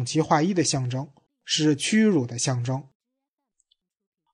[0.00, 1.08] 整齐划一的象征，
[1.44, 2.84] 是屈辱的象征。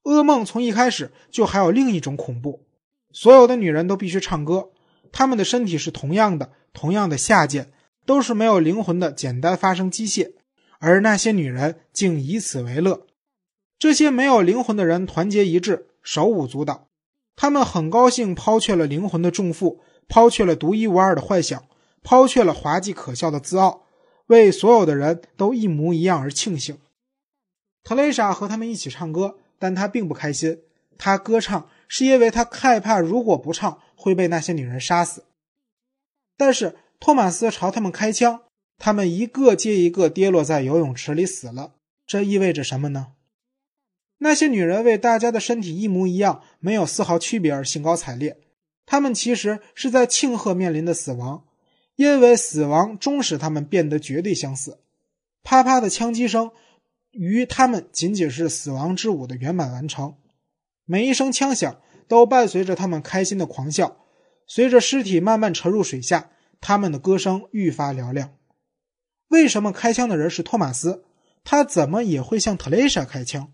[0.05, 2.65] 噩梦从一开始就还有另一种恐怖：
[3.11, 4.71] 所有的女人都必须唱歌，
[5.11, 7.73] 她们的身体是同样的，同样的下贱，
[8.05, 10.35] 都是没有灵魂的简单发声机械，
[10.79, 13.05] 而那些女人竟以此为乐。
[13.77, 16.87] 这些没有灵魂的人团结一致，手舞足蹈，
[17.35, 21.65] 他们很高兴抛却了灵魂的重负，抛却了独一无二的幻想，
[22.05, 23.86] 抛却了滑稽可笑的自傲，
[24.27, 26.79] 为所有的人都一模一样而庆幸。
[27.83, 29.39] 特蕾莎和他们一起唱歌。
[29.59, 30.59] 但他并不开心。
[30.99, 35.25] 他歌唱是因为他害怕，如果不唱会被那些女人杀死。
[36.37, 38.43] 但是托马斯朝他们开枪，
[38.77, 41.73] 他们一个接一个跌落在游泳池里死了。
[42.07, 43.15] 这意味着什么呢？
[44.19, 48.37] 那些女人为大家的身体一模一样，没有丝毫区别而兴高采烈。
[48.85, 51.46] 他们其实是在庆贺面临的死亡，
[51.97, 54.79] 因为死亡终使他们变得绝对相似。
[55.43, 56.53] 啪啪的枪击声。
[57.19, 60.17] 与他们仅仅是死亡之舞的圆满完成，
[60.85, 64.05] 每一声枪响都伴随着他们开心的狂笑。
[64.47, 68.37] 随着尸体慢慢沉入水下，他们的歌声愈发嘹亮。
[69.29, 71.05] 为什么开枪的人是托马斯？
[71.43, 73.51] 他怎么也会向特蕾莎开枪？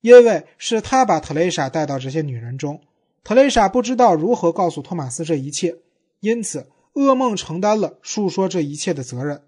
[0.00, 2.80] 因为是他把特蕾莎带到这些女人中。
[3.24, 5.74] 特蕾莎不知道如何告诉托马斯这一切，
[6.20, 6.68] 因此
[6.98, 9.42] 噩梦承担了述说这一切的责任。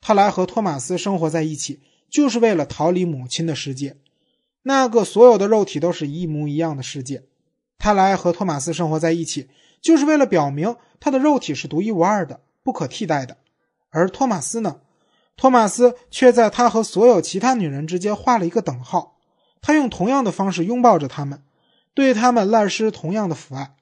[0.00, 1.80] 他来和托马斯生活在一起。
[2.08, 3.96] 就是为了逃离母亲的世界，
[4.62, 7.24] 那个所有的肉体都是一模一样的世界。
[7.78, 9.48] 他来和托马斯生活在一起，
[9.82, 13.38] 就是为了表明他的肉体是独一无二的、不可替代的。
[13.90, 14.80] 而托马斯呢？
[15.36, 19.18] 托马斯却在他和所有其他女人之间画了一个等号。
[19.60, 21.42] 他用同样的方式拥抱着他们，
[21.92, 23.74] 对他们滥施同样的抚爱。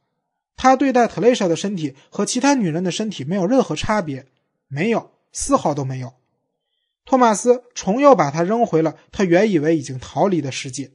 [0.56, 4.26] 他对待特蕾莎的身体和其他女人的身体没有任何差别，
[4.68, 6.14] 没有，丝毫都没有。
[7.04, 10.92] 托马斯重又把她扔回了他原以为已经逃离的世界。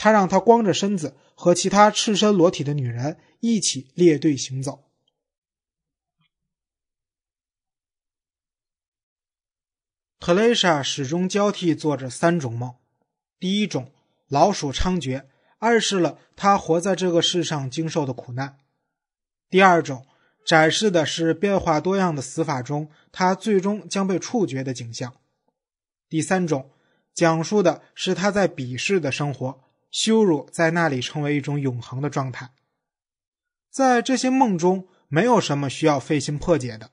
[0.00, 4.84] 他让他光着身子和其他赤身裸体的女人一起列队行走。
[10.20, 12.76] 特蕾莎始终交替做着三种梦：
[13.40, 13.90] 第一种，
[14.28, 15.24] 老鼠猖獗，
[15.58, 18.58] 暗示了她活在这个世上经受的苦难；
[19.50, 20.06] 第二种，
[20.44, 25.14] 展示的是变化多样的死法中，他最终将被处决的景象。
[26.08, 26.70] 第三种，
[27.14, 29.60] 讲述的是他在鄙视的生活，
[29.90, 32.50] 羞辱在那里成为一种永恒的状态。
[33.70, 36.90] 在这些梦中，没有什么需要费心破解的。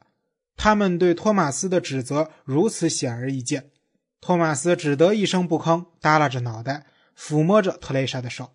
[0.57, 3.72] 他们对托马斯的指责如此显而易见，
[4.22, 6.85] 托马斯只得一声不吭，耷拉着脑袋，
[7.17, 8.53] 抚摸着特蕾莎的手。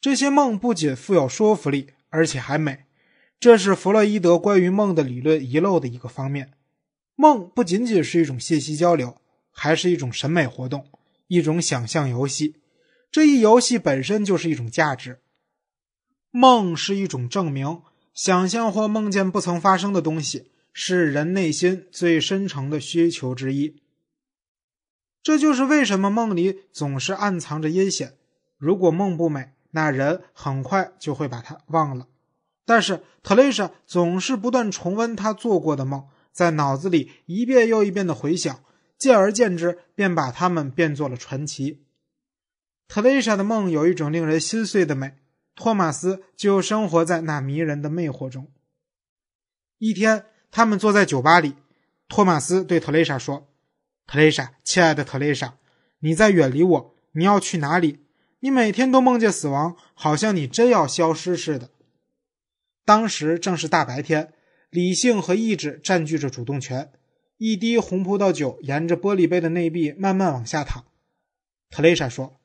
[0.00, 2.84] 这些梦不仅富有说服力，而且还美。
[3.42, 6.52] 这是弗洛伊德关于梦的理论遗漏的一个方面。
[7.16, 9.16] 梦不仅仅是一种信息交流。
[9.54, 10.86] 还是一种审美活动，
[11.26, 12.56] 一种想象游戏。
[13.10, 15.20] 这一游戏本身就是一种价值。
[16.30, 17.82] 梦是一种证明，
[18.14, 23.82] 想象或梦见不曾发生的东西，是人内心最深层的需求之一。
[25.22, 28.14] 这就是为什么梦里总是暗藏着阴险。
[28.56, 32.06] 如果梦不美，那人很快就会把它忘了。
[32.72, 38.64] 但是特蕾莎总是不断重温她做过的梦，在脑子里一遍又一遍的回想。
[38.96, 41.84] 见而见之，便把他们变作了传奇。
[42.88, 45.18] 特蕾莎的梦有一种令人心碎的美，
[45.54, 48.50] 托马斯就生活在那迷人的魅惑中。
[49.76, 51.56] 一天，他们坐在酒吧里，
[52.08, 53.48] 托马斯对特蕾莎说
[54.08, 55.58] ：“特蕾莎，亲爱的特蕾莎，
[55.98, 58.06] 你在远离我，你要去哪里？
[58.40, 61.68] 你每天都梦见死亡，好像你真要消失似的。”
[62.84, 64.32] 当时正是大白天，
[64.70, 66.90] 理性和意志占据着主动权。
[67.38, 70.84] 一滴红葡萄酒沿着玻璃杯的内壁慢慢往下淌。
[71.70, 72.40] 特蕾莎说：“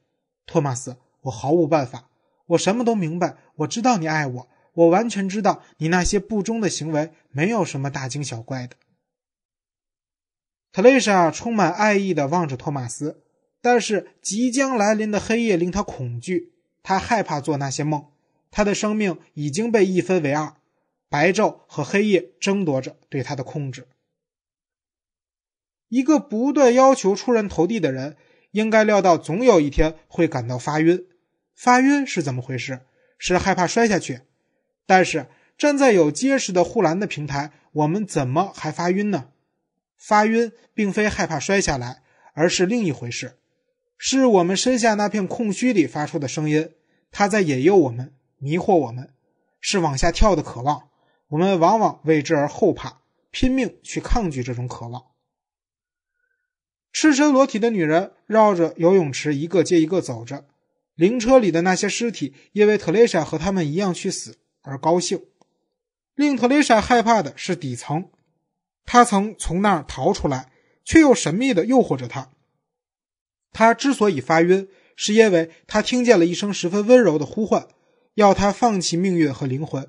[0.48, 2.10] 托马斯，我毫无办法。
[2.48, 3.38] 我什么都明白。
[3.58, 8.76] 我知道你爱我，我完全知道你那些不忠的行为没有什么大惊小怪的。”
[10.72, 13.24] 特蕾莎充满爱意地望着托马斯，
[13.62, 16.54] 但是即将来临的黑夜令他恐惧。
[16.84, 18.06] 他害怕做那些梦。
[18.58, 20.56] 他的生命已经被一分为二，
[21.10, 23.88] 白昼和黑夜争夺着对他的控制。
[25.90, 28.18] 一个不断要求出人头地的人，
[28.50, 31.06] 应该料到总有一天会感到发晕。
[31.54, 32.80] 发晕是怎么回事？
[33.20, 34.22] 是害怕摔下去。
[34.88, 39.30] 但是站在有结实的护栏的平台，我们怎么还发晕呢？
[40.00, 42.02] 发晕并非害怕摔下来，
[42.34, 43.38] 而是另一回事，
[44.00, 46.72] 是我们身下那片空虚里发出的声音，
[47.12, 49.14] 它在引诱我们，迷惑我们，
[49.60, 50.90] 是往下跳的渴望。
[51.30, 53.02] 我们往往为之而后怕，
[53.32, 55.04] 拼命去抗拒这种渴望。
[56.94, 60.46] 赤身裸体的女人绕着游泳池一个接一个走着，
[60.96, 65.22] 灵车里的那些尸体因为特蕾莎和他们一样去死而高兴。
[66.16, 68.10] 令特蕾莎害怕的是底层，
[68.86, 70.52] 她曾从那儿逃出来，
[70.84, 72.32] 却又神秘的诱惑着她。
[73.52, 77.68] 她之所以发晕，是因为她听见了一声十分温柔的呼唤，
[78.18, 79.88] 要他放弃命运和灵魂，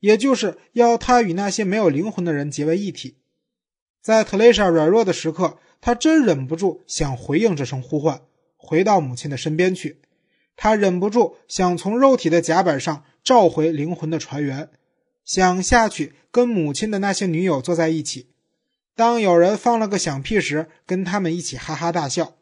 [0.00, 3.18] 也就是要他与那些没有灵魂的人结为一体。
[4.02, 8.22] 在特蕾莎软弱的时刻，他真忍不住想回应这声呼唤，
[8.56, 10.00] 回到母亲的身边去。
[10.56, 14.68] 他忍不住想从肉体的甲板上召回灵魂的船员。
[15.24, 18.34] 想下去跟母亲的那些女友坐在一起，
[18.96, 22.34] 当有人放了个响屁时，跟他们一起哈哈大笑。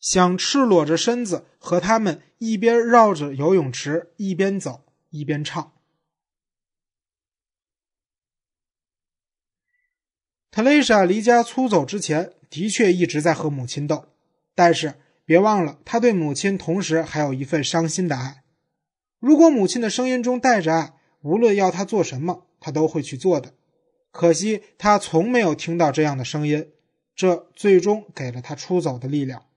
[0.00, 5.72] 想赤裸着身子和他们一边绕着游泳池一边走一边唱。
[10.50, 14.06] 特蕾莎离家出走之前，的确一直在和母亲斗，
[14.54, 18.42] 但是别忘了，她对母亲同时还有一份伤心的爱。
[19.20, 23.54] 如果母亲的声音中带着爱，无论要他做什么，他都会去做的。
[24.10, 26.72] 可惜他从没有听到这样的声音，
[27.14, 29.47] 这最终给了他出走的力量。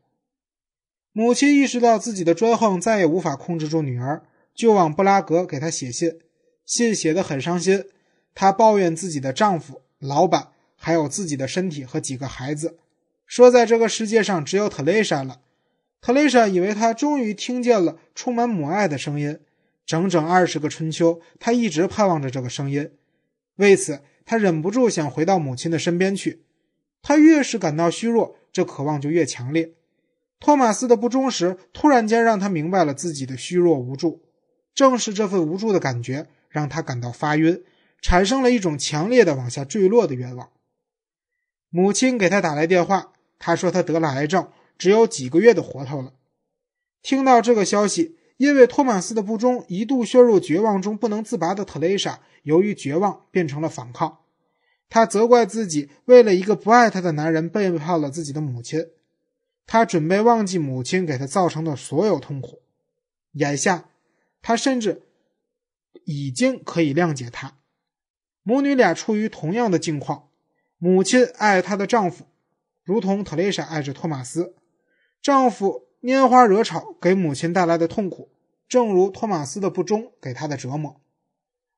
[1.13, 4.23] 母亲意识到自己的专横再也无法控制住女儿，
[4.55, 6.19] 就往布拉格给她写信。
[6.65, 7.85] 信写得很伤心，
[8.33, 12.77] 她抱怨自己的丈夫、老板，还有自己的身体和几个孩子，
[13.25, 15.41] 说在这个世界上只有特蕾莎了。
[15.99, 19.39] 特蕾莎以为她终于听见了充满母爱的声音。
[19.83, 22.91] 整整二十个春秋，他一直盼望着这个声音。
[23.57, 26.43] 为此，他忍不住想回到母亲的身边去。
[27.01, 29.73] 他越是感到虚弱，这渴望就越强烈。
[30.41, 34.21] 托马斯的不忠实突然间让他明白了自己的虚弱无助。
[34.73, 37.63] 正是这份无助的感觉，让他感到发晕，
[38.01, 40.49] 产生了一种强烈的往下坠落的愿望。
[41.69, 46.11] 母亲给他打来电话，他说他得了癌症，只有几个月的活头了。
[47.01, 48.17] 听到这个消息。
[48.37, 54.17] 因为托马斯的不忠，一度陷入绝望中不能自拔的特蕾莎，由于绝望变成了反抗。
[54.89, 58.83] 她责怪自己为了一个不爱她的男人背叛了自己的母亲。
[59.65, 62.61] 她准备忘记母亲给她造成的所有痛苦。
[63.33, 63.89] 眼下，
[64.41, 65.03] 她甚至
[66.05, 67.57] 已经可以谅解她。
[68.43, 70.29] 母女俩处于同样的境况。
[70.77, 72.25] 母亲爱她的丈夫，
[72.83, 74.55] 如同特蕾莎爱着托马斯。
[75.21, 75.87] 丈夫。
[76.03, 78.31] 拈花惹草给母亲带来的痛苦，
[78.67, 80.99] 正如托马斯的不忠给他的折磨。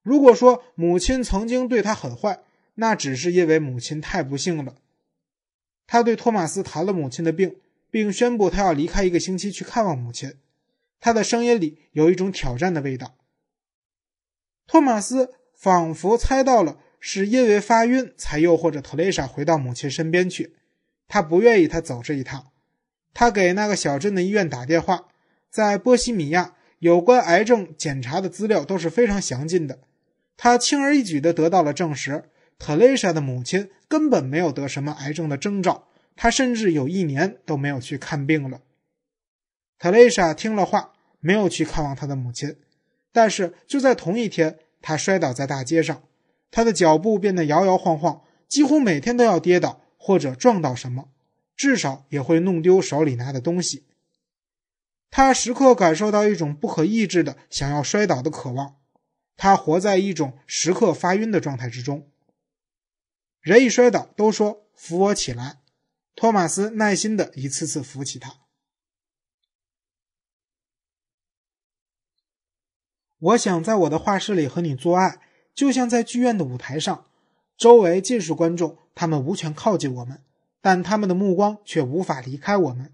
[0.01, 2.41] 如果说母亲曾经对他很坏，
[2.75, 4.75] 那只是因为母亲太不幸了。
[5.86, 7.57] 他对托马斯谈了母亲的病，
[7.94, 10.34] 并宣布他要离开一个星期去看望母亲。
[11.00, 13.19] 他的声音里有一种挑战的味道。
[14.66, 20.56] 托马斯仿佛猜到了是因为发晕才诱惑着特蕾莎回到母亲身边去，
[21.07, 22.48] 他不愿意她走这一趟。
[23.13, 25.10] 他给那个小镇的医院打电话，
[25.51, 29.81] 在波西米亚有关癌症检查的资料都是非常详尽的。
[30.36, 32.24] 他轻而易举地得到了证实，
[32.57, 38.62] 特蕾莎的母亲根本没有得什么癌症的征兆，他甚至有一年都没有去看病了。
[39.80, 42.57] 特蕾莎听了话，没有去看望他的母亲，
[43.12, 46.04] 但是就在同一天，他摔倒在大街上，
[46.51, 51.10] 他的脚步变得摇摇晃晃，几乎每天都要跌倒或者撞到什么。
[51.56, 53.86] 至少也会弄丢手里拿的东西。
[55.12, 58.77] 他时刻感受到一种不可抑制的想要摔倒的渴望。
[59.38, 62.10] 他活在一种时刻发晕的状态之中。
[63.39, 65.60] 人一摔倒，都说扶我起来。
[66.15, 68.36] 托马斯耐心的一次次扶起他。
[73.20, 75.22] 我想在我的画室里和你做爱，
[75.53, 77.05] 就像在剧院的舞台上，
[77.58, 80.22] 周围尽是观众，他们无权靠近我们。
[80.60, 82.93] 但他们的目光却无法离开我们。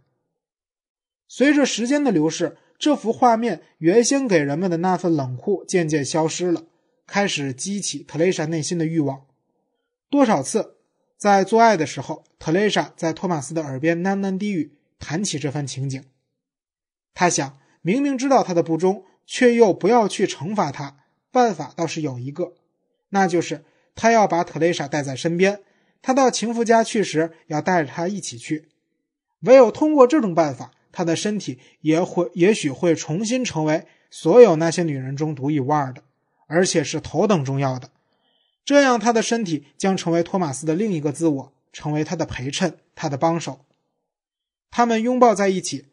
[1.28, 6.66] 随着时间的流逝，这幅画面原先给人们的那份冷酷渐渐消失了，
[7.06, 9.28] 开始激起特蕾莎内心的欲望。
[10.10, 10.79] 多少次
[11.20, 16.02] 在做爱的时候，特蕾莎在托马斯的耳边喃喃低语，谈起这番情景。
[17.14, 20.96] 他想，明明知道他的不忠，却又不要去惩罚他，
[21.30, 22.54] 办法倒是有一个，
[23.10, 25.60] 那就是他要把特蕾莎带在身边。
[26.02, 28.70] 他到情妇家去时，要带着她一起去。
[29.42, 36.02] 唯有通过这种办法，他的身体也会也许会重新成为所有那些女人中独一无二的，
[36.48, 37.90] 而且是头等重要的。
[38.70, 43.66] 这样，他的身体将成为托马斯的另一个自我，成为他的陪衬，他的帮手。
[44.70, 45.88] 他们拥抱在一起，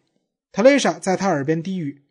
[0.53, 2.03] 特蕾莎在他耳边低语：“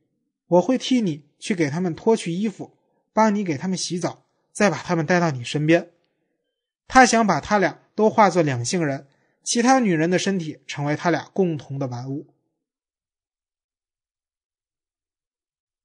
[0.58, 2.76] 我会替你去给他们脱去衣服，
[3.14, 5.92] 帮你给他们洗澡，再把他们带到你身边。”
[6.90, 7.82] 他想把他俩。
[7.94, 9.08] 都化作两性人，
[9.44, 12.26] 其他女人的身体成为他俩共同的玩物。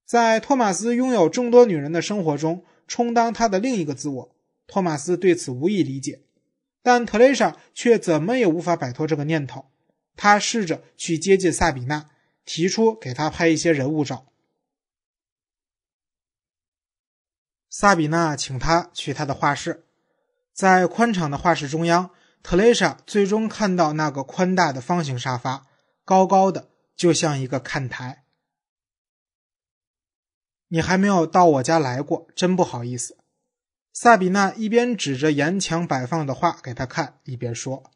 [0.06, 4.34] 在托马斯拥有众多女人的生活中，充当他的另一个自我。
[4.70, 6.22] 托马斯对此无以理解，
[6.80, 9.68] 但特蕾莎却怎么也无法摆脱这个念头。
[10.14, 12.08] 他试着去接近萨比娜，
[12.44, 14.26] 提出给他拍一些人物照。
[17.68, 19.84] 萨比娜请他去他的画室，
[20.52, 22.10] 在宽敞的画室中央，
[22.44, 25.66] 特蕾莎最终看到那个宽大的方形沙发，
[26.04, 28.24] 高高的，就像一个看台。
[30.68, 33.16] 你还没有到我家来过，真不好意思。
[33.92, 37.90] 萨比娜一边指着沿墙摆放的画给他看，一边说：“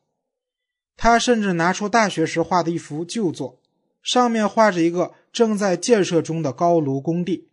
[0.97, 3.61] 他甚至拿出大学时画的一幅旧作，
[4.03, 7.49] 上面画着一个正在建设中的高炉工地。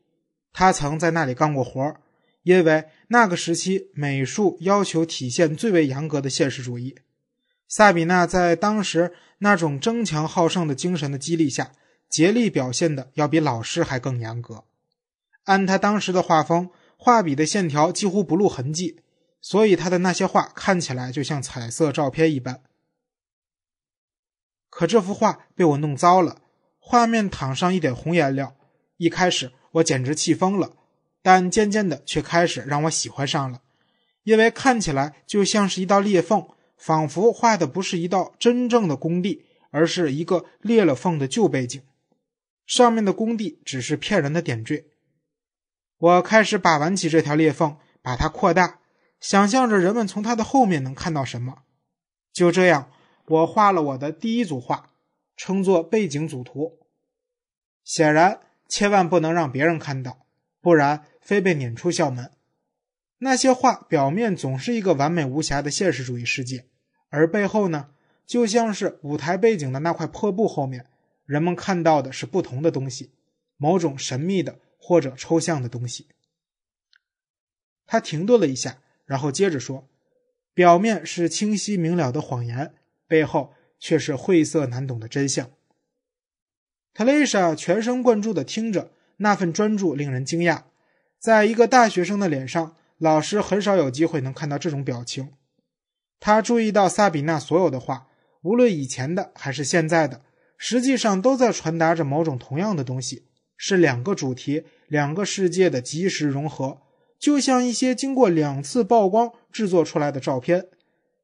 [0.51, 1.95] 他曾在那里干过活
[2.43, 6.95] 因为那个时期美术要求体现最为严格的现实主义。
[7.67, 11.71] 萨比娜在当时那种争强好胜的精神的激励下，
[12.09, 14.63] 竭力表现的要比老师还更严格。”
[15.45, 16.69] 按他当时的画风，
[17.03, 18.99] 画笔的线条几乎不露痕迹，
[19.41, 22.61] 所以他的那些画看起来就像彩色照片一般。
[24.69, 26.43] 可这幅画被我弄糟了，
[26.77, 28.55] 画面淌上一点红颜料。
[28.97, 30.75] 一开始我简直气疯了，
[31.23, 33.63] 但渐渐的却开始让我喜欢上了，
[34.21, 41.81] 因为看起来就像是一道裂缝，仿佛画的不是一道真正的工地，而是一个裂了缝的旧背景，
[42.67, 44.85] 上面的工地只是骗人的点缀。
[46.01, 48.79] 我开始把玩起这条裂缝，把它扩大，
[49.19, 51.59] 想象着人们从它的后面能看到什么。
[52.33, 52.89] 就这样，
[53.27, 54.89] 我画了我的第一组画，
[55.37, 56.79] 称作背景组图。
[57.83, 60.25] 显然，千万不能让别人看到，
[60.59, 62.31] 不然非被撵出校门。
[63.19, 66.65] 那些画表面总是一个完美无瑕的现实主义世界，
[67.09, 67.91] 而背后呢，
[68.25, 70.87] 就像是舞台背景的那块破布后面，
[71.27, 73.11] 人们看到的是不同的东西，
[73.57, 74.57] 某种神秘的。
[74.83, 76.07] 或者抽象的东西。
[77.85, 79.87] 他停顿了一下，然后接着说
[80.55, 82.73] ：“表面是清晰明了的谎言，
[83.05, 85.51] 背后却是晦涩难懂的真相。”
[86.95, 90.63] 特蕾莎全神贯注地听着，那份专注令人惊讶。
[91.19, 95.33] 在一个大学生的脸上，老师很少有机会能看到这种表情。
[96.19, 98.07] 他注意到萨比娜所有的话，
[98.41, 100.23] 无论以前的还是现在的，
[100.57, 103.27] 实际上都在传达着某种同样的东西。
[103.63, 106.81] 是两个主题、两个世界的即时融合，
[107.19, 110.69] 就像一些经过两次曝光制作出来的照片。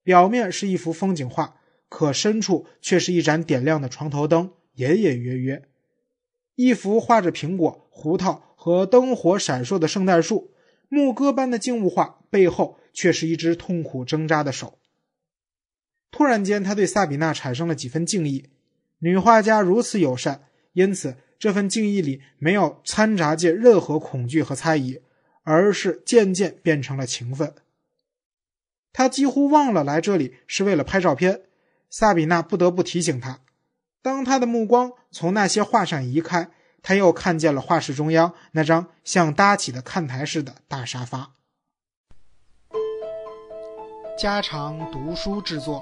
[0.04, 5.64] 表面是一幅风景画，可深处却是一盏点亮的床头灯，隐隐约约。
[6.54, 10.52] 一幅画着苹果、胡桃和灯火闪烁的圣诞树，
[10.90, 14.78] 牧歌般的静物画背后却是一只痛苦挣扎的手。
[16.12, 18.50] 突然间，他对萨比娜产生了几分敬意。
[19.00, 21.16] 女画家如此友善，因此。
[21.40, 25.02] 这份敬意里没有掺杂进任何恐惧和猜疑，
[25.44, 27.54] 而是渐渐变成了情分。
[28.92, 31.42] 他几乎忘了来这里是为了拍照片。
[31.90, 33.40] 萨比娜不得不提醒他。
[34.02, 36.50] 当他的目光从那些画上移开，
[36.82, 41.32] 他又看见了画室中央那张像搭起的看台似的大沙发。
[44.20, 45.82] 家常读书制作，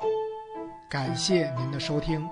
[0.89, 2.27] 感谢您的收听。